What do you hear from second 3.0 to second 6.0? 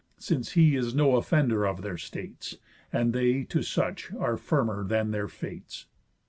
they to such are firmer than their fates."